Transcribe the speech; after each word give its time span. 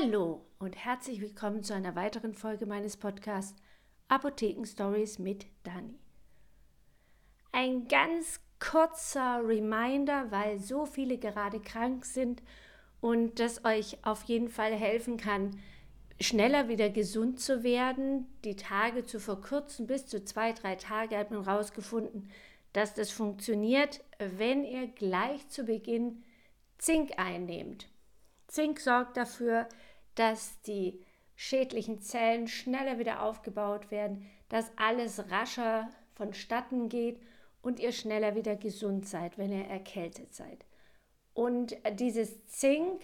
Hallo 0.00 0.44
und 0.58 0.76
herzlich 0.76 1.20
willkommen 1.20 1.62
zu 1.62 1.74
einer 1.74 1.96
weiteren 1.96 2.34
Folge 2.34 2.66
meines 2.66 2.96
Podcasts 2.96 3.60
Apotheken 4.08 4.64
Stories 4.64 5.18
mit 5.18 5.46
Dani. 5.64 5.98
Ein 7.52 7.88
ganz 7.88 8.40
kurzer 8.60 9.40
Reminder, 9.44 10.30
weil 10.30 10.58
so 10.60 10.86
viele 10.86 11.18
gerade 11.18 11.58
krank 11.60 12.04
sind 12.04 12.42
und 13.00 13.40
das 13.40 13.64
euch 13.64 13.98
auf 14.02 14.22
jeden 14.24 14.48
Fall 14.48 14.72
helfen 14.72 15.16
kann, 15.16 15.58
schneller 16.20 16.68
wieder 16.68 16.90
gesund 16.90 17.40
zu 17.40 17.62
werden, 17.62 18.26
die 18.44 18.56
Tage 18.56 19.04
zu 19.04 19.18
verkürzen. 19.18 19.86
Bis 19.86 20.06
zu 20.06 20.24
zwei, 20.24 20.52
drei 20.52 20.76
Tage 20.76 21.16
hat 21.16 21.30
man 21.30 21.44
herausgefunden, 21.44 22.30
dass 22.72 22.94
das 22.94 23.10
funktioniert, 23.10 24.04
wenn 24.18 24.64
ihr 24.64 24.86
gleich 24.86 25.48
zu 25.48 25.64
Beginn 25.64 26.22
Zink 26.76 27.18
einnehmt. 27.18 27.88
Zink 28.48 28.80
sorgt 28.80 29.16
dafür, 29.18 29.68
dass 30.18 30.60
die 30.62 31.04
schädlichen 31.36 32.00
Zellen 32.00 32.48
schneller 32.48 32.98
wieder 32.98 33.22
aufgebaut 33.22 33.90
werden, 33.90 34.28
dass 34.48 34.72
alles 34.76 35.30
rascher 35.30 35.88
vonstatten 36.14 36.88
geht 36.88 37.20
und 37.62 37.78
ihr 37.78 37.92
schneller 37.92 38.34
wieder 38.34 38.56
gesund 38.56 39.06
seid, 39.06 39.38
wenn 39.38 39.52
ihr 39.52 39.66
erkältet 39.66 40.34
seid. 40.34 40.64
Und 41.34 41.76
dieses 41.92 42.46
Zink 42.46 43.02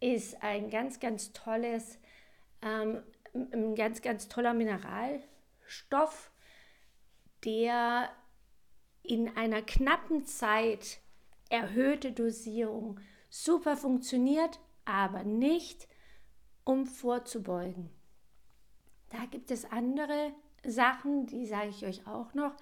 ist 0.00 0.42
ein 0.42 0.70
ganz, 0.70 1.00
ganz 1.00 1.32
tolles, 1.32 1.98
ähm, 2.62 3.02
ein 3.34 3.74
ganz, 3.74 4.02
ganz 4.02 4.28
toller 4.28 4.54
Mineralstoff, 4.54 6.30
der 7.44 8.10
in 9.02 9.36
einer 9.36 9.62
knappen 9.62 10.24
Zeit 10.24 11.00
erhöhte 11.48 12.12
Dosierung 12.12 13.00
super 13.28 13.76
funktioniert 13.76 14.60
aber 14.86 15.24
nicht, 15.24 15.88
um 16.66 16.84
vorzubeugen. 16.84 17.88
Da 19.08 19.24
gibt 19.30 19.50
es 19.50 19.70
andere 19.70 20.34
Sachen, 20.66 21.26
die 21.26 21.46
sage 21.46 21.70
ich 21.70 21.86
euch 21.86 22.06
auch 22.06 22.34
noch. 22.34 22.54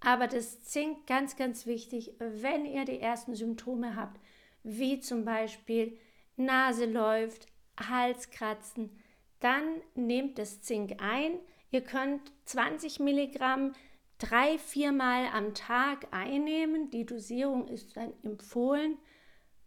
Aber 0.00 0.26
das 0.26 0.62
Zink 0.62 1.06
ganz, 1.06 1.36
ganz 1.36 1.66
wichtig, 1.66 2.14
wenn 2.18 2.64
ihr 2.64 2.86
die 2.86 2.98
ersten 2.98 3.34
Symptome 3.34 3.94
habt, 3.94 4.18
wie 4.62 4.98
zum 4.98 5.24
Beispiel 5.24 5.96
Nase 6.36 6.86
läuft, 6.86 7.46
Halskratzen, 7.78 8.98
dann 9.40 9.62
nehmt 9.94 10.38
das 10.38 10.62
Zink 10.62 11.02
ein. 11.02 11.38
Ihr 11.70 11.82
könnt 11.82 12.32
20 12.46 12.98
Milligramm 13.00 13.74
drei, 14.18 14.58
viermal 14.58 15.26
am 15.34 15.54
Tag 15.54 16.08
einnehmen. 16.12 16.90
Die 16.90 17.04
Dosierung 17.04 17.68
ist 17.68 17.96
dann 17.96 18.12
empfohlen 18.22 18.96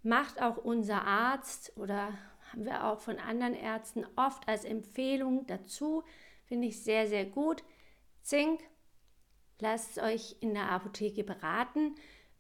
macht 0.04 0.42
auch 0.42 0.58
unser 0.58 1.06
Arzt 1.06 1.72
oder 1.78 2.10
haben 2.54 2.66
wir 2.66 2.86
auch 2.86 3.00
von 3.00 3.18
anderen 3.18 3.56
Ärzten 3.56 4.06
oft 4.16 4.48
als 4.48 4.64
Empfehlung 4.64 5.48
dazu. 5.48 6.04
Finde 6.46 6.68
ich 6.68 6.84
sehr, 6.84 7.08
sehr 7.08 7.26
gut. 7.26 7.64
Zink, 8.22 8.62
lasst 9.60 9.98
euch 10.00 10.38
in 10.40 10.54
der 10.54 10.70
Apotheke 10.70 11.24
beraten. 11.24 11.96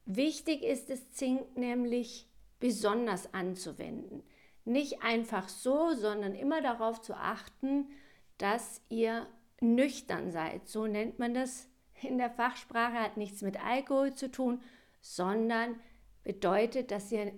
Wichtig 0.05 0.61
ist 0.61 0.89
es, 0.91 1.11
Zink 1.11 1.57
nämlich 1.57 2.29
besonders 2.59 3.33
anzuwenden. 3.33 4.23
Nicht 4.65 5.01
einfach 5.01 5.49
so, 5.49 5.93
sondern 5.93 6.35
immer 6.35 6.61
darauf 6.61 7.01
zu 7.01 7.15
achten, 7.15 7.89
dass 8.37 8.81
ihr 8.89 9.27
nüchtern 9.61 10.31
seid. 10.31 10.67
So 10.67 10.85
nennt 10.85 11.17
man 11.17 11.33
das 11.33 11.67
in 12.01 12.17
der 12.17 12.29
Fachsprache, 12.29 12.99
hat 12.99 13.17
nichts 13.17 13.41
mit 13.41 13.63
Alkohol 13.65 14.13
zu 14.13 14.29
tun, 14.29 14.61
sondern 15.01 15.79
bedeutet, 16.23 16.91
dass 16.91 17.11
ihr 17.11 17.33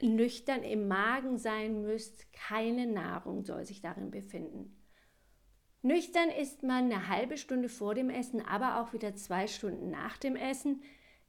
nüchtern 0.00 0.62
im 0.62 0.88
Magen 0.88 1.38
sein 1.38 1.82
müsst. 1.82 2.32
Keine 2.32 2.86
Nahrung 2.86 3.44
soll 3.44 3.64
sich 3.64 3.80
darin 3.80 4.10
befinden. 4.10 4.76
Nüchtern 5.82 6.30
ist 6.30 6.62
man 6.62 6.84
eine 6.84 7.08
halbe 7.08 7.36
Stunde 7.36 7.68
vor 7.68 7.94
dem 7.94 8.08
Essen, 8.08 8.40
aber 8.46 8.80
auch 8.80 8.92
wieder 8.92 9.16
zwei 9.16 9.48
Stunden 9.48 9.90
nach 9.90 10.16
dem 10.16 10.36
Essen. 10.36 10.82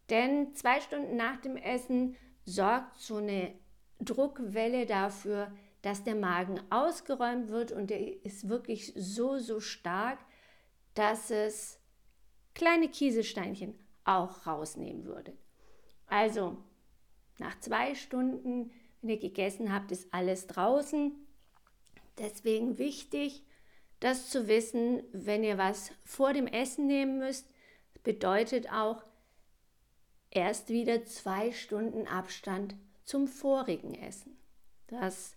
Denn 0.09 0.53
zwei 0.53 0.79
Stunden 0.79 1.15
nach 1.15 1.37
dem 1.37 1.57
Essen 1.57 2.15
sorgt 2.45 2.99
so 2.99 3.17
eine 3.17 3.53
Druckwelle 3.99 4.85
dafür, 4.85 5.51
dass 5.81 6.03
der 6.03 6.15
Magen 6.15 6.59
ausgeräumt 6.69 7.49
wird 7.49 7.71
und 7.71 7.89
der 7.89 8.23
ist 8.23 8.47
wirklich 8.47 8.93
so, 8.95 9.37
so 9.39 9.59
stark, 9.59 10.19
dass 10.93 11.31
es 11.31 11.79
kleine 12.53 12.89
Kieselsteinchen 12.89 13.75
auch 14.05 14.45
rausnehmen 14.45 15.05
würde. 15.05 15.33
Also 16.07 16.57
nach 17.43 17.59
zwei 17.59 17.93
Stunden, 17.93 18.71
wenn 19.01 19.09
ihr 19.09 19.19
gegessen 19.19 19.73
habt, 19.73 19.91
ist 19.91 20.13
alles 20.13 20.47
draußen. 20.47 21.11
Deswegen 22.17 22.77
wichtig, 22.77 23.43
das 23.99 24.29
zu 24.29 24.47
wissen, 24.47 25.03
wenn 25.11 25.43
ihr 25.43 25.57
was 25.57 25.91
vor 26.03 26.33
dem 26.33 26.47
Essen 26.47 26.87
nehmen 26.87 27.19
müsst, 27.19 27.49
bedeutet 28.03 28.71
auch 28.71 29.03
erst 30.31 30.69
wieder 30.69 31.03
zwei 31.05 31.51
Stunden 31.51 32.07
Abstand 32.07 32.75
zum 33.03 33.27
vorigen 33.27 33.93
Essen. 33.93 34.37
Das 34.87 35.35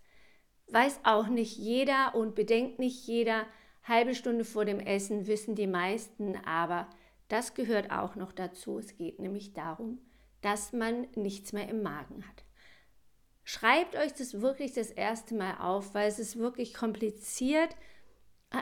weiß 0.69 1.01
auch 1.03 1.27
nicht 1.27 1.57
jeder 1.57 2.15
und 2.15 2.35
bedenkt 2.35 2.79
nicht 2.79 3.07
jeder. 3.07 3.47
Halbe 3.83 4.15
Stunde 4.15 4.45
vor 4.45 4.65
dem 4.65 4.81
Essen 4.81 5.27
wissen 5.27 5.55
die 5.55 5.67
meisten, 5.67 6.37
aber 6.45 6.89
das 7.29 7.55
gehört 7.55 7.91
auch 7.91 8.15
noch 8.15 8.33
dazu. 8.33 8.79
Es 8.79 8.97
geht 8.97 9.19
nämlich 9.19 9.53
darum, 9.55 9.99
dass 10.41 10.73
man 10.73 11.09
nichts 11.15 11.53
mehr 11.53 11.69
im 11.69 11.83
Magen 11.83 12.27
hat. 12.27 12.45
Schreibt 13.45 13.95
euch 13.95 14.13
das 14.13 14.41
wirklich 14.41 14.73
das 14.73 14.91
erste 14.91 15.35
Mal 15.35 15.59
auf, 15.59 15.95
weil 15.95 16.09
es 16.09 16.19
ist 16.19 16.37
wirklich 16.37 16.75
kompliziert. 16.75 17.77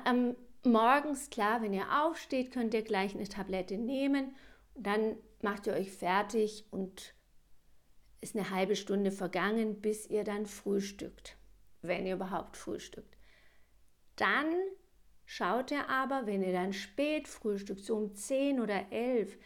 Ähm, 0.07 0.37
morgens, 0.63 1.31
klar, 1.31 1.63
wenn 1.63 1.73
ihr 1.73 2.03
aufsteht, 2.03 2.53
könnt 2.53 2.75
ihr 2.75 2.83
gleich 2.83 3.15
eine 3.15 3.29
Tablette 3.29 3.79
nehmen. 3.79 4.37
Dann 4.75 5.17
macht 5.41 5.67
ihr 5.67 5.73
euch 5.73 5.91
fertig 5.91 6.67
und 6.71 7.15
ist 8.21 8.37
eine 8.37 8.51
halbe 8.51 8.77
Stunde 8.77 9.11
vergangen, 9.11 9.81
bis 9.81 10.07
ihr 10.07 10.25
dann 10.25 10.47
frühstückt, 10.47 11.37
wenn 11.83 12.07
ihr 12.07 12.15
überhaupt 12.15 12.57
frühstückt. 12.57 13.17
Dann 14.17 14.55
schaut 15.25 15.71
ihr 15.71 15.89
aber, 15.89 16.27
wenn 16.27 16.43
ihr 16.43 16.53
dann 16.53 16.73
spät 16.73 17.29
frühstückt, 17.29 17.85
so 17.85 17.97
um 17.97 18.15
10 18.15 18.61
oder 18.61 18.93
11, 18.93 19.39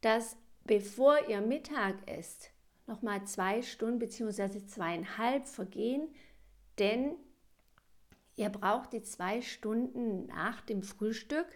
dass 0.00 0.36
bevor 0.64 1.28
ihr 1.28 1.40
Mittag 1.40 1.96
esst, 2.06 2.50
nochmal 2.86 3.26
zwei 3.26 3.62
Stunden 3.62 3.98
bzw. 3.98 4.66
zweieinhalb 4.66 5.46
vergehen, 5.46 6.08
denn 6.78 7.16
ihr 8.36 8.48
braucht 8.48 8.92
die 8.92 9.02
zwei 9.02 9.40
Stunden 9.42 10.26
nach 10.26 10.60
dem 10.62 10.82
Frühstück, 10.82 11.46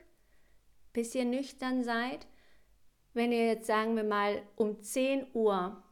bis 0.92 1.14
ihr 1.14 1.24
nüchtern 1.24 1.84
seid. 1.84 2.26
Wenn 3.14 3.32
ihr 3.32 3.46
jetzt 3.46 3.66
sagen 3.66 3.96
wir 3.96 4.04
mal 4.04 4.42
um 4.56 4.80
10 4.80 5.26
Uhr 5.32 5.82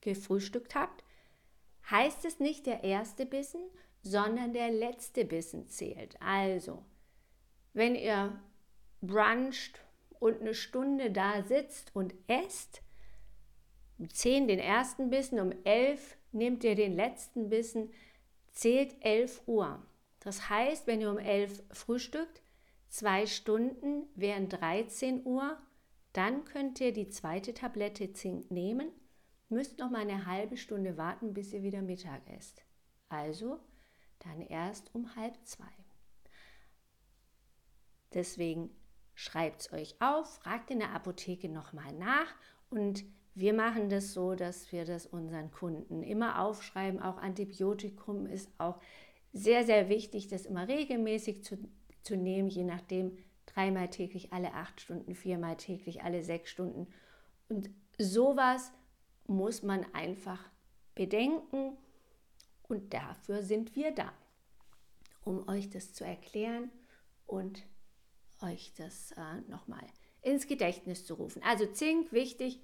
gefrühstückt 0.00 0.74
habt, 0.74 1.02
heißt 1.90 2.24
es 2.24 2.38
nicht 2.38 2.66
der 2.66 2.84
erste 2.84 3.26
Bissen, 3.26 3.62
sondern 4.02 4.52
der 4.52 4.70
letzte 4.70 5.24
Bissen 5.24 5.68
zählt. 5.68 6.20
Also, 6.20 6.84
wenn 7.72 7.94
ihr 7.94 8.40
bruncht 9.00 9.80
und 10.20 10.40
eine 10.40 10.54
Stunde 10.54 11.10
da 11.10 11.42
sitzt 11.42 11.94
und 11.94 12.14
esst, 12.26 12.82
um 13.98 14.08
10 14.08 14.48
den 14.48 14.58
ersten 14.58 15.10
Bissen, 15.10 15.40
um 15.40 15.52
11 15.64 16.16
nehmt 16.32 16.64
ihr 16.64 16.74
den 16.74 16.94
letzten 16.94 17.48
Bissen, 17.48 17.90
zählt 18.52 18.94
11 19.00 19.42
Uhr. 19.46 19.82
Das 20.20 20.48
heißt, 20.48 20.86
wenn 20.86 21.00
ihr 21.00 21.10
um 21.10 21.18
11 21.18 21.62
frühstückt, 21.72 22.42
zwei 22.88 23.26
Stunden 23.26 24.06
wären 24.14 24.48
13 24.48 25.24
Uhr, 25.24 25.58
dann 26.12 26.44
könnt 26.44 26.80
ihr 26.80 26.92
die 26.92 27.08
zweite 27.08 27.54
Tablette 27.54 28.12
Zink 28.12 28.50
nehmen, 28.50 28.90
müsst 29.48 29.78
noch 29.78 29.90
mal 29.90 30.02
eine 30.02 30.26
halbe 30.26 30.56
Stunde 30.56 30.96
warten, 30.96 31.34
bis 31.34 31.52
ihr 31.52 31.62
wieder 31.62 31.82
Mittag 31.82 32.22
esst. 32.36 32.62
Also 33.08 33.58
dann 34.20 34.40
erst 34.40 34.94
um 34.94 35.14
halb 35.16 35.34
zwei. 35.44 35.64
Deswegen 38.14 38.70
schreibt 39.18 39.62
es 39.62 39.72
euch 39.72 39.96
auf, 40.00 40.36
fragt 40.36 40.70
in 40.70 40.78
der 40.78 40.92
Apotheke 40.92 41.48
nochmal 41.48 41.92
nach 41.94 42.32
und 42.70 43.04
wir 43.34 43.52
machen 43.52 43.88
das 43.88 44.12
so, 44.12 44.36
dass 44.36 44.70
wir 44.70 44.84
das 44.84 45.06
unseren 45.06 45.50
Kunden 45.50 46.04
immer 46.04 46.40
aufschreiben. 46.40 47.02
Auch 47.02 47.18
Antibiotikum 47.18 48.26
ist 48.26 48.48
auch 48.58 48.80
sehr, 49.32 49.66
sehr 49.66 49.88
wichtig, 49.88 50.28
das 50.28 50.46
immer 50.46 50.68
regelmäßig 50.68 51.42
zu, 51.42 51.58
zu 52.02 52.16
nehmen, 52.16 52.48
je 52.48 52.62
nachdem 52.62 53.18
dreimal 53.46 53.90
täglich, 53.90 54.32
alle 54.32 54.54
acht 54.54 54.80
Stunden, 54.80 55.16
viermal 55.16 55.56
täglich, 55.56 56.04
alle 56.04 56.22
sechs 56.22 56.50
Stunden. 56.50 56.86
Und 57.48 57.70
sowas 57.98 58.70
muss 59.26 59.64
man 59.64 59.84
einfach 59.94 60.48
bedenken 60.94 61.76
und 62.68 62.94
dafür 62.94 63.42
sind 63.42 63.74
wir 63.74 63.90
da, 63.90 64.12
um 65.24 65.48
euch 65.48 65.68
das 65.70 65.92
zu 65.92 66.04
erklären 66.04 66.70
und 67.26 67.66
euch 68.42 68.72
das 68.76 69.12
äh, 69.12 69.40
nochmal 69.48 69.84
ins 70.22 70.46
Gedächtnis 70.46 71.04
zu 71.04 71.14
rufen. 71.14 71.42
Also 71.42 71.66
Zink, 71.66 72.12
wichtig, 72.12 72.60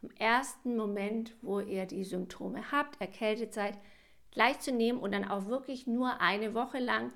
vom 0.00 0.10
ersten 0.18 0.76
Moment, 0.76 1.36
wo 1.42 1.60
ihr 1.60 1.86
die 1.86 2.04
Symptome 2.04 2.72
habt, 2.72 3.00
erkältet 3.00 3.54
seid, 3.54 3.78
gleich 4.30 4.58
zu 4.60 4.72
nehmen 4.72 4.98
und 4.98 5.12
dann 5.12 5.28
auch 5.28 5.46
wirklich 5.46 5.86
nur 5.86 6.20
eine 6.20 6.54
Woche 6.54 6.78
lang, 6.78 7.12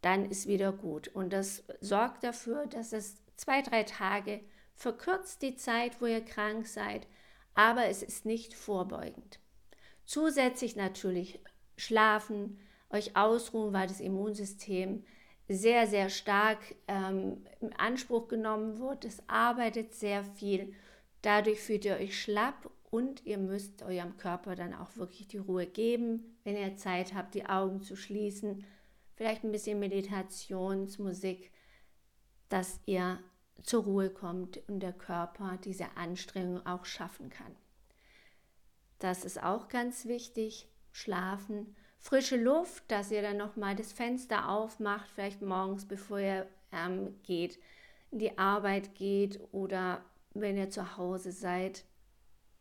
dann 0.00 0.28
ist 0.30 0.46
wieder 0.46 0.72
gut. 0.72 1.08
Und 1.08 1.32
das 1.32 1.64
sorgt 1.80 2.24
dafür, 2.24 2.66
dass 2.66 2.92
es 2.92 3.22
zwei, 3.36 3.62
drei 3.62 3.84
Tage 3.84 4.40
verkürzt 4.74 5.42
die 5.42 5.54
Zeit, 5.54 6.00
wo 6.00 6.06
ihr 6.06 6.24
krank 6.24 6.66
seid, 6.66 7.06
aber 7.54 7.86
es 7.86 8.02
ist 8.02 8.26
nicht 8.26 8.54
vorbeugend. 8.54 9.38
Zusätzlich 10.04 10.76
natürlich 10.76 11.40
schlafen, 11.76 12.58
euch 12.90 13.16
ausruhen, 13.16 13.72
weil 13.72 13.86
das 13.86 14.00
Immunsystem 14.00 15.04
sehr, 15.48 15.86
sehr 15.86 16.08
stark 16.08 16.58
ähm, 16.88 17.44
in 17.60 17.72
Anspruch 17.74 18.28
genommen 18.28 18.78
wird. 18.78 19.04
Es 19.04 19.22
arbeitet 19.28 19.94
sehr 19.94 20.24
viel. 20.24 20.74
Dadurch 21.22 21.60
fühlt 21.60 21.84
ihr 21.84 21.96
euch 21.96 22.20
schlapp 22.20 22.70
und 22.90 23.24
ihr 23.26 23.38
müsst 23.38 23.82
eurem 23.82 24.16
Körper 24.16 24.54
dann 24.54 24.74
auch 24.74 24.96
wirklich 24.96 25.26
die 25.28 25.38
Ruhe 25.38 25.66
geben, 25.66 26.36
wenn 26.44 26.56
ihr 26.56 26.76
Zeit 26.76 27.14
habt, 27.14 27.34
die 27.34 27.46
Augen 27.46 27.82
zu 27.82 27.96
schließen. 27.96 28.64
Vielleicht 29.16 29.44
ein 29.44 29.52
bisschen 29.52 29.78
Meditationsmusik, 29.78 31.50
dass 32.48 32.80
ihr 32.86 33.18
zur 33.62 33.84
Ruhe 33.84 34.10
kommt 34.10 34.60
und 34.68 34.80
der 34.80 34.92
Körper 34.92 35.58
diese 35.64 35.96
Anstrengung 35.96 36.64
auch 36.66 36.84
schaffen 36.84 37.30
kann. 37.30 37.54
Das 38.98 39.24
ist 39.24 39.42
auch 39.42 39.68
ganz 39.68 40.06
wichtig. 40.06 40.68
Schlafen 40.92 41.74
frische 42.04 42.36
Luft, 42.36 42.84
dass 42.88 43.10
ihr 43.10 43.22
dann 43.22 43.38
nochmal 43.38 43.74
das 43.74 43.92
Fenster 43.92 44.50
aufmacht, 44.50 45.08
vielleicht 45.14 45.40
morgens, 45.40 45.86
bevor 45.86 46.20
ihr 46.20 46.46
ähm, 46.70 47.14
geht, 47.22 47.58
in 48.10 48.18
die 48.18 48.36
Arbeit 48.36 48.94
geht 48.94 49.40
oder 49.52 50.04
wenn 50.34 50.58
ihr 50.58 50.68
zu 50.68 50.98
Hause 50.98 51.32
seid. 51.32 51.84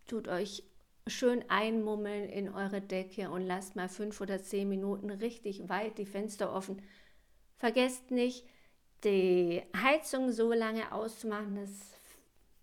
Tut 0.07 0.29
euch 0.29 0.63
schön 1.07 1.43
einmummeln 1.49 2.29
in 2.29 2.53
eure 2.53 2.79
Decke 2.79 3.29
und 3.29 3.45
lasst 3.45 3.75
mal 3.75 3.89
fünf 3.89 4.21
oder 4.21 4.41
zehn 4.41 4.69
Minuten 4.69 5.09
richtig 5.09 5.67
weit 5.67 5.97
die 5.97 6.05
Fenster 6.05 6.53
offen. 6.53 6.81
Vergesst 7.57 8.11
nicht, 8.11 8.45
die 9.03 9.61
Heizung 9.75 10.31
so 10.31 10.53
lange 10.53 10.93
auszumachen, 10.93 11.57
das 11.57 11.99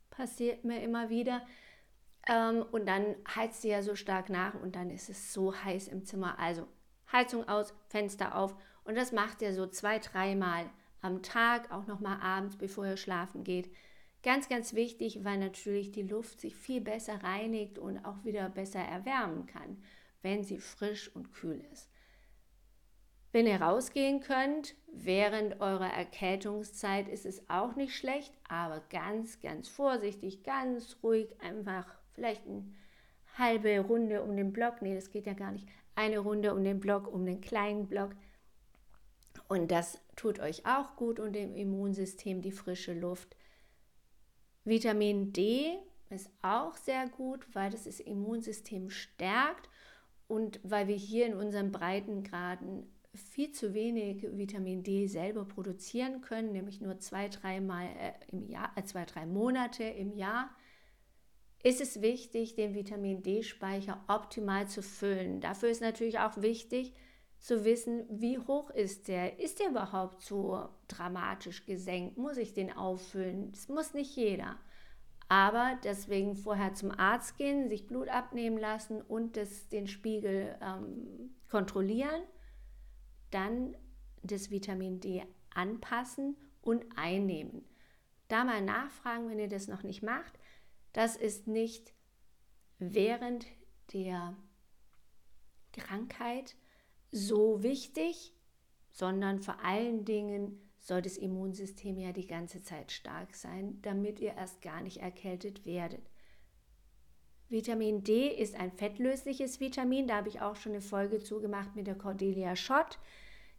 passiert 0.08 0.64
mir 0.64 0.82
immer 0.82 1.10
wieder. 1.10 1.42
Ähm, 2.30 2.64
und 2.70 2.86
dann 2.86 3.16
heizt 3.34 3.60
sie 3.60 3.68
ja 3.68 3.82
so 3.82 3.96
stark 3.96 4.30
nach 4.30 4.54
und 4.54 4.76
dann 4.76 4.90
ist 4.90 5.10
es 5.10 5.34
so 5.34 5.52
heiß 5.54 5.88
im 5.88 6.04
Zimmer. 6.04 6.38
Also 6.38 6.66
Heizung 7.12 7.46
aus, 7.48 7.74
Fenster 7.88 8.36
auf 8.36 8.56
und 8.84 8.96
das 8.96 9.10
macht 9.10 9.42
ihr 9.42 9.52
so 9.52 9.66
zwei, 9.66 9.98
dreimal 9.98 10.70
am 11.02 11.22
Tag, 11.22 11.72
auch 11.72 11.86
nochmal 11.86 12.20
abends, 12.20 12.56
bevor 12.56 12.86
ihr 12.86 12.96
schlafen 12.96 13.42
geht. 13.42 13.70
Ganz, 14.22 14.48
ganz 14.48 14.74
wichtig, 14.74 15.24
weil 15.24 15.38
natürlich 15.38 15.90
die 15.90 16.02
Luft 16.02 16.40
sich 16.40 16.54
viel 16.54 16.80
besser 16.80 17.22
reinigt 17.24 17.78
und 17.78 18.04
auch 18.04 18.24
wieder 18.24 18.48
besser 18.48 18.80
erwärmen 18.80 19.46
kann, 19.46 19.82
wenn 20.22 20.44
sie 20.44 20.58
frisch 20.58 21.14
und 21.14 21.32
kühl 21.32 21.64
ist. 21.72 21.90
Wenn 23.32 23.46
ihr 23.46 23.62
rausgehen 23.62 24.20
könnt, 24.20 24.74
während 24.92 25.60
eurer 25.60 25.92
Erkältungszeit 25.92 27.08
ist 27.08 27.24
es 27.24 27.48
auch 27.48 27.76
nicht 27.76 27.96
schlecht, 27.96 28.34
aber 28.48 28.82
ganz, 28.90 29.40
ganz 29.40 29.68
vorsichtig, 29.68 30.42
ganz 30.42 30.98
ruhig, 31.02 31.40
einfach 31.40 31.99
vielleicht 32.20 32.46
eine 32.46 32.64
halbe 33.38 33.80
Runde 33.80 34.22
um 34.22 34.36
den 34.36 34.52
Block. 34.52 34.82
Nee, 34.82 34.94
das 34.94 35.10
geht 35.10 35.24
ja 35.24 35.32
gar 35.32 35.52
nicht. 35.52 35.66
Eine 35.94 36.18
Runde 36.18 36.54
um 36.54 36.62
den 36.62 36.78
Block, 36.78 37.10
um 37.10 37.24
den 37.24 37.40
kleinen 37.40 37.86
Block. 37.86 38.10
Und 39.48 39.70
das 39.70 39.98
tut 40.16 40.38
euch 40.38 40.66
auch 40.66 40.96
gut 40.96 41.18
und 41.18 41.32
dem 41.32 41.54
Immunsystem 41.54 42.42
die 42.42 42.52
frische 42.52 42.92
Luft. 42.92 43.36
Vitamin 44.64 45.32
D 45.32 45.78
ist 46.10 46.30
auch 46.42 46.76
sehr 46.76 47.08
gut, 47.08 47.46
weil 47.54 47.70
das 47.70 47.84
das 47.84 48.00
Immunsystem 48.00 48.90
stärkt 48.90 49.70
und 50.28 50.60
weil 50.62 50.88
wir 50.88 50.96
hier 50.96 51.24
in 51.24 51.34
unseren 51.34 51.72
Breitengraden 51.72 52.86
viel 53.14 53.50
zu 53.52 53.72
wenig 53.72 54.26
Vitamin 54.36 54.82
D 54.82 55.06
selber 55.06 55.46
produzieren 55.46 56.20
können, 56.20 56.52
nämlich 56.52 56.82
nur 56.82 56.98
zwei, 56.98 57.28
drei 57.28 57.62
Mal 57.62 57.86
äh, 57.86 58.12
im 58.30 58.46
Jahr, 58.46 58.70
äh, 58.76 58.84
zwei, 58.84 59.06
drei 59.06 59.24
Monate 59.24 59.84
im 59.84 60.12
Jahr, 60.12 60.50
ist 61.62 61.80
es 61.80 62.00
wichtig, 62.00 62.54
den 62.54 62.74
Vitamin 62.74 63.22
D-Speicher 63.22 64.02
optimal 64.08 64.66
zu 64.66 64.82
füllen. 64.82 65.40
Dafür 65.40 65.68
ist 65.68 65.82
natürlich 65.82 66.18
auch 66.18 66.40
wichtig 66.40 66.94
zu 67.38 67.64
wissen, 67.64 68.04
wie 68.10 68.38
hoch 68.38 68.70
ist 68.70 69.08
der? 69.08 69.38
Ist 69.38 69.60
der 69.60 69.70
überhaupt 69.70 70.22
so 70.22 70.68
dramatisch 70.88 71.66
gesenkt? 71.66 72.18
Muss 72.18 72.36
ich 72.36 72.54
den 72.54 72.72
auffüllen? 72.72 73.52
Das 73.52 73.68
muss 73.68 73.94
nicht 73.94 74.16
jeder. 74.16 74.56
Aber 75.28 75.78
deswegen 75.84 76.34
vorher 76.34 76.74
zum 76.74 76.90
Arzt 76.90 77.36
gehen, 77.36 77.68
sich 77.68 77.86
Blut 77.86 78.08
abnehmen 78.08 78.58
lassen 78.58 79.00
und 79.00 79.36
das, 79.36 79.68
den 79.68 79.86
Spiegel 79.86 80.58
ähm, 80.60 81.30
kontrollieren 81.48 82.22
dann 83.30 83.76
das 84.22 84.50
Vitamin 84.50 85.00
D 85.00 85.24
anpassen 85.54 86.36
und 86.62 86.84
einnehmen. 86.96 87.64
Da 88.28 88.44
mal 88.44 88.62
nachfragen, 88.62 89.28
wenn 89.28 89.38
ihr 89.38 89.48
das 89.48 89.68
noch 89.68 89.82
nicht 89.82 90.02
macht. 90.02 90.38
Das 90.92 91.16
ist 91.16 91.46
nicht 91.46 91.94
während 92.78 93.46
der 93.92 94.36
Krankheit 95.72 96.56
so 97.12 97.62
wichtig, 97.62 98.34
sondern 98.90 99.40
vor 99.40 99.62
allen 99.64 100.04
Dingen 100.04 100.70
soll 100.78 101.02
das 101.02 101.16
Immunsystem 101.16 101.98
ja 101.98 102.12
die 102.12 102.26
ganze 102.26 102.62
Zeit 102.62 102.90
stark 102.90 103.34
sein, 103.34 103.80
damit 103.82 104.18
ihr 104.18 104.34
erst 104.34 104.62
gar 104.62 104.80
nicht 104.80 104.98
erkältet 104.98 105.66
werdet. 105.66 106.10
Vitamin 107.48 108.04
D 108.04 108.28
ist 108.28 108.54
ein 108.54 108.70
fettlösliches 108.70 109.60
Vitamin. 109.60 110.06
Da 110.06 110.16
habe 110.16 110.28
ich 110.28 110.40
auch 110.40 110.56
schon 110.56 110.72
eine 110.72 110.80
Folge 110.80 111.18
zugemacht 111.18 111.74
mit 111.74 111.86
der 111.86 111.96
Cordelia 111.96 112.54
Schott. 112.54 112.98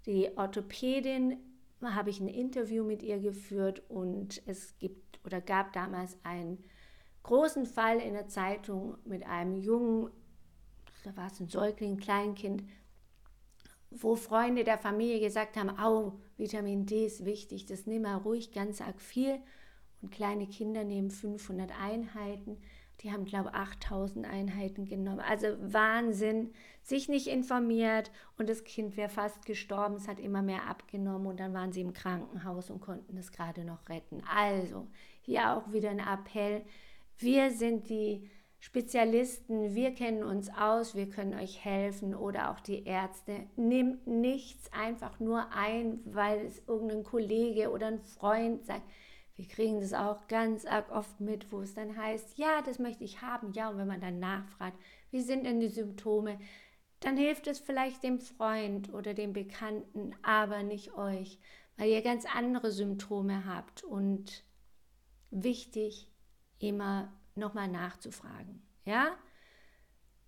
Die 0.06 0.36
Orthopädin 0.38 1.38
habe 1.82 2.10
ich 2.10 2.20
ein 2.20 2.30
Interview 2.30 2.84
mit 2.84 3.04
ihr 3.04 3.20
geführt 3.20 3.84
und 3.90 4.42
es 4.46 4.78
gibt 4.80 5.20
oder 5.26 5.42
gab 5.42 5.74
damals 5.74 6.18
einen 6.24 6.64
großen 7.24 7.66
Fall 7.66 8.00
in 8.00 8.14
der 8.14 8.28
Zeitung 8.28 8.98
mit 9.06 9.26
einem 9.26 9.56
jungen, 9.56 10.10
da 11.04 11.16
war 11.16 11.28
es 11.28 11.40
ein 11.40 11.48
Säugling, 11.48 11.98
Kleinkind, 11.98 12.64
wo 13.90 14.16
Freunde 14.16 14.64
der 14.64 14.78
Familie 14.78 15.20
gesagt 15.20 15.58
haben, 15.58 15.78
au, 15.78 16.14
Vitamin 16.38 16.86
D 16.86 17.06
ist 17.06 17.26
wichtig, 17.26 17.66
das 17.66 17.86
nimm 17.86 18.04
mal 18.04 18.16
ruhig 18.16 18.52
ganz 18.52 18.82
arg 18.82 19.02
viel. 19.02 19.40
Und 20.02 20.12
kleine 20.12 20.48
Kinder 20.48 20.84
nehmen 20.84 21.12
500 21.12 21.72
Einheiten. 21.80 22.58
Die 23.02 23.12
haben, 23.12 23.26
glaube 23.26 23.50
ich, 23.50 23.56
8000 23.56 24.26
Einheiten 24.28 24.86
genommen. 24.86 25.20
Also 25.20 25.48
Wahnsinn, 25.60 26.54
sich 26.84 27.10
nicht 27.10 27.28
informiert 27.28 28.12
und 28.38 28.50
das 28.50 28.64
Kind 28.64 28.98
wäre 28.98 29.10
fast 29.10 29.46
gestorben. 29.46 29.96
Es 29.96 30.08
hat 30.08 30.20
immer 30.20 30.42
mehr 30.42 30.68
abgenommen 30.68 31.28
und 31.28 31.40
dann 31.40 31.54
waren 31.54 31.72
sie 31.72 31.82
im 31.82 31.94
Krankenhaus 31.94 32.70
und 32.70 32.80
konnten 32.80 33.18
es 33.18 33.32
gerade 33.32 33.64
noch 33.66 33.90
retten. 33.90 34.24
Also 34.34 34.88
hier 35.22 35.52
auch 35.54 35.72
wieder 35.72 35.90
ein 35.90 36.00
Appell. 36.00 36.64
Wir 37.22 37.52
sind 37.52 37.88
die 37.90 38.30
Spezialisten, 38.60 39.76
wir 39.76 39.94
kennen 39.94 40.24
uns 40.24 40.50
aus, 40.50 40.96
wir 40.96 41.08
können 41.08 41.36
euch 41.36 41.64
helfen. 41.64 42.16
Oder 42.16 42.52
auch 42.52 42.60
die 42.60 42.84
Ärzte. 42.84 43.48
Nehmt 43.56 44.08
nichts 44.08 44.74
einfach 44.74 45.20
nur 45.20 45.52
ein, 45.52 46.00
weil 46.06 46.46
es 46.46 46.64
irgendein 46.68 47.04
Kollege 47.04 47.72
oder 47.72 47.88
ein 47.88 48.00
Freund 48.00 48.66
sagt. 48.66 48.84
Wir 49.36 49.48
kriegen 49.48 49.80
das 49.80 49.94
auch 49.94 50.28
ganz 50.28 50.66
arg 50.66 50.92
oft 50.92 51.20
mit, 51.20 51.52
wo 51.52 51.62
es 51.62 51.74
dann 51.74 51.96
heißt, 51.96 52.38
ja, 52.38 52.62
das 52.64 52.80
möchte 52.80 53.04
ich 53.04 53.22
haben, 53.22 53.54
ja, 53.54 53.70
und 53.70 53.78
wenn 53.78 53.88
man 53.88 54.02
dann 54.02 54.20
nachfragt, 54.20 54.78
wie 55.10 55.22
sind 55.22 55.46
denn 55.46 55.60
die 55.60 55.70
Symptome, 55.70 56.40
dann 57.00 57.18
hilft 57.18 57.48
es 57.48 57.60
vielleicht 57.60 58.04
dem 58.04 58.20
Freund 58.20 58.94
oder 58.94 59.14
dem 59.14 59.34
Bekannten, 59.34 60.14
aber 60.22 60.62
nicht 60.62 60.94
euch, 60.94 61.40
weil 61.78 61.90
ihr 61.90 62.02
ganz 62.04 62.26
andere 62.36 62.72
Symptome 62.72 63.46
habt. 63.46 63.84
Und 63.84 64.44
wichtig, 65.32 66.11
immer 66.64 67.12
nochmal 67.36 67.68
nachzufragen, 67.68 68.62
ja? 68.86 69.16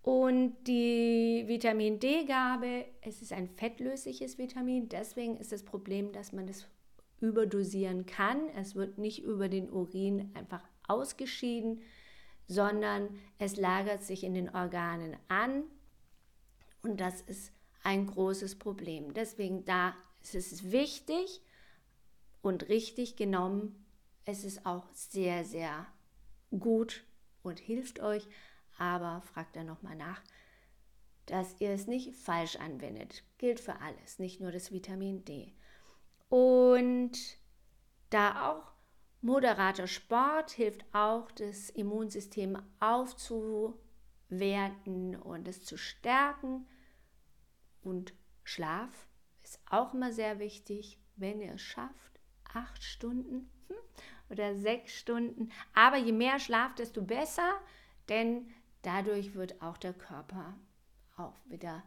Und 0.02 0.56
die 0.68 1.46
Vitamin 1.48 1.98
D-Gabe, 2.00 2.86
es 3.02 3.22
ist 3.22 3.32
ein 3.32 3.48
fettlösliches 3.48 4.38
Vitamin, 4.38 4.90
deswegen 4.90 5.38
ist 5.38 5.54
das 5.54 5.64
Problem, 5.64 6.12
dass 6.12 6.34
man 6.34 6.46
das 6.46 6.68
überdosieren 7.22 8.06
kann. 8.06 8.50
Es 8.50 8.76
wird 8.76 8.98
nicht 8.98 9.24
über 9.24 9.48
den 9.48 9.70
Urin 9.70 10.30
einfach 10.34 10.62
ausgeschieden, 10.90 11.82
sondern 12.48 13.18
es 13.40 13.56
lagert 13.56 14.04
sich 14.04 14.26
in 14.26 14.34
den 14.34 14.54
Organen 14.54 15.16
an 15.30 15.64
und 16.82 17.00
das 17.00 17.22
ist 17.22 17.54
ein 17.84 18.08
großes 18.08 18.60
Problem. 18.60 19.14
Deswegen 19.14 19.64
da 19.64 19.96
ist 20.22 20.36
es 20.36 20.72
wichtig 20.72 21.42
und 22.42 22.68
richtig 22.68 23.16
genommen. 23.16 23.86
Es 24.26 24.44
ist 24.44 24.66
auch 24.66 24.86
sehr, 24.94 25.46
sehr 25.46 25.88
gut 26.60 27.06
und 27.42 27.60
hilft 27.60 28.00
euch, 28.00 28.28
aber 28.78 29.22
fragt 29.22 29.56
dann 29.56 29.68
nochmal 29.68 29.96
nach, 29.96 30.22
dass 31.26 31.60
ihr 31.62 31.72
es 31.72 31.88
nicht 31.88 32.16
falsch 32.16 32.58
anwendet. 32.58 33.24
Gilt 33.38 33.60
für 33.60 33.80
alles, 33.82 34.20
nicht 34.20 34.42
nur 34.42 34.52
das 34.52 34.72
Vitamin 34.72 35.26
D. 35.26 35.54
Und 36.30 37.18
da 38.10 38.50
auch 38.50 38.72
moderater 39.22 39.88
Sport 39.88 40.52
hilft 40.52 40.86
auch, 40.94 41.32
das 41.32 41.70
Immunsystem 41.70 42.58
aufzuwerten 42.80 45.16
und 45.16 45.48
es 45.48 45.64
zu 45.64 45.78
stärken. 45.78 46.68
Und 47.82 48.14
Schlaf 48.44 49.08
ist 49.44 49.60
auch 49.70 49.94
immer 49.94 50.12
sehr 50.12 50.40
wichtig, 50.40 51.00
wenn 51.16 51.40
ihr 51.42 51.54
es 51.54 51.62
schafft. 51.62 52.20
Acht 52.54 52.84
Stunden 52.84 53.50
hm, 53.68 53.78
oder 54.34 54.56
sechs 54.56 54.94
Stunden. 54.94 55.50
Aber 55.74 55.98
je 55.98 56.12
mehr 56.12 56.40
Schlaf, 56.40 56.76
desto 56.76 57.02
besser, 57.02 57.54
denn 58.10 58.48
dadurch 58.82 59.34
wird 59.36 59.62
auch 59.62 59.78
der 59.78 59.94
Körper 59.94 60.56
auch 61.16 61.36
wieder 61.46 61.84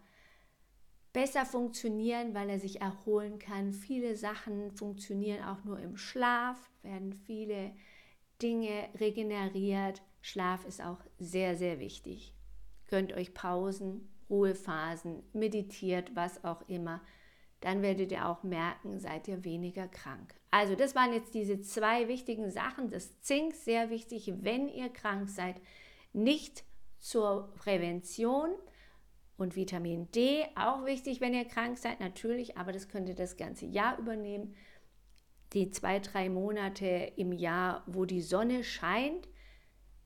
besser 1.13 1.47
funktionieren, 1.47 2.35
weil 2.35 2.51
er 2.51 2.59
sich 2.59 2.81
erholen 2.81 3.39
kann. 3.39 3.73
Viele 3.73 4.17
Sachen 4.17 4.71
funktionieren 4.73 5.45
auch 5.45 5.65
nur 5.65 5.79
im 5.81 5.97
Schlaf, 5.97 6.71
werden 6.83 7.13
viele 7.13 7.73
Dinge 8.43 8.89
regeneriert. 9.01 10.03
Schlaf 10.21 10.67
ist 10.67 10.83
auch 10.83 11.01
sehr, 11.19 11.57
sehr 11.57 11.81
wichtig. 11.81 12.35
Gönnt 12.89 13.15
euch 13.15 13.33
Pausen, 13.33 14.09
Ruhephasen, 14.29 15.23
meditiert, 15.33 16.15
was 16.15 16.45
auch 16.45 16.69
immer. 16.69 17.01
Dann 17.67 17.83
werdet 17.83 18.13
ihr 18.13 18.29
auch 18.29 18.45
merken, 18.45 19.01
seid 19.01 19.27
ihr 19.27 19.43
weniger 19.43 19.89
krank. 19.89 20.37
Also 20.53 20.77
das 20.77 20.95
waren 20.95 21.13
jetzt 21.13 21.35
diese 21.35 21.61
zwei 21.63 22.07
wichtigen 22.07 22.49
Sachen. 22.53 22.91
Das 22.91 23.21
Zink, 23.23 23.55
sehr 23.55 23.91
wichtig, 23.91 24.33
wenn 24.43 24.69
ihr 24.69 24.89
krank 24.89 25.29
seid. 25.29 25.57
Nicht 26.13 26.63
zur 27.01 27.53
Prävention, 27.57 28.51
und 29.37 29.57
Vitamin 29.57 30.11
D, 30.13 30.45
auch 30.55 30.87
wichtig, 30.87 31.21
wenn 31.21 31.35
ihr 31.35 31.45
krank 31.45 31.77
seid, 31.77 32.01
natürlich, 32.01 32.57
aber 32.57 32.71
das 32.73 32.89
könnt 32.89 33.09
ihr 33.09 33.17
das 33.17 33.37
ganze 33.37 33.67
Jahr 33.67 33.99
übernehmen. 33.99 34.55
Die 35.53 35.71
zwei, 35.71 35.99
drei 35.99 36.29
Monate 36.31 37.13
im 37.17 37.33
Jahr, 37.33 37.83
wo 37.87 38.05
die 38.05 38.23
Sonne 38.23 38.65
scheint, 38.65 39.29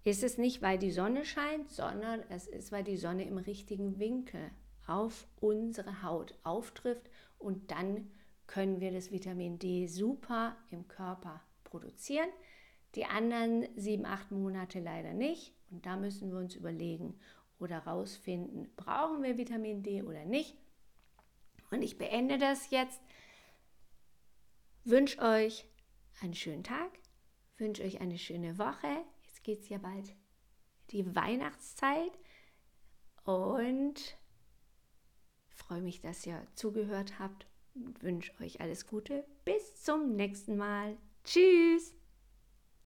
ist 0.02 0.24
es 0.24 0.38
nicht, 0.38 0.62
weil 0.62 0.78
die 0.78 0.90
Sonne 0.90 1.26
scheint, 1.26 1.70
sondern 1.70 2.22
es 2.30 2.46
ist, 2.46 2.72
weil 2.72 2.84
die 2.84 2.96
Sonne 2.96 3.24
im 3.24 3.38
richtigen 3.38 3.98
Winkel 3.98 4.50
auf 4.86 5.28
unsere 5.40 6.02
Haut 6.02 6.34
auftrifft 6.42 7.08
und 7.40 7.72
dann 7.72 8.10
können 8.46 8.80
wir 8.80 8.92
das 8.92 9.10
Vitamin 9.10 9.58
D 9.58 9.86
super 9.88 10.56
im 10.70 10.86
Körper 10.86 11.42
produzieren. 11.64 12.28
Die 12.94 13.04
anderen 13.04 13.66
sieben, 13.76 14.06
acht 14.06 14.30
Monate 14.30 14.80
leider 14.80 15.12
nicht 15.12 15.54
und 15.70 15.86
da 15.86 15.96
müssen 15.96 16.30
wir 16.30 16.38
uns 16.38 16.54
überlegen, 16.54 17.18
oder 17.60 17.78
rausfinden, 17.80 18.72
brauchen 18.74 19.22
wir 19.22 19.38
Vitamin 19.38 19.82
D 19.82 20.02
oder 20.02 20.24
nicht. 20.24 20.56
Und 21.70 21.82
ich 21.82 21.98
beende 21.98 22.38
das 22.38 22.70
jetzt. 22.70 23.00
Wünsche 24.84 25.20
euch 25.20 25.66
einen 26.22 26.34
schönen 26.34 26.64
Tag, 26.64 26.90
wünsche 27.58 27.84
euch 27.84 28.00
eine 28.00 28.18
schöne 28.18 28.58
Woche. 28.58 29.04
Jetzt 29.26 29.44
geht 29.44 29.60
es 29.60 29.68
ja 29.68 29.78
bald 29.78 30.16
die 30.90 31.14
Weihnachtszeit 31.14 32.18
und 33.24 34.16
freue 35.60 35.82
mich, 35.82 36.00
dass 36.00 36.26
ihr 36.26 36.46
zugehört 36.54 37.18
habt 37.18 37.46
und 37.74 38.02
wünsche 38.02 38.32
euch 38.40 38.60
alles 38.60 38.86
Gute. 38.86 39.24
Bis 39.44 39.82
zum 39.82 40.16
nächsten 40.16 40.56
Mal. 40.56 40.96
Tschüss. 41.24 41.94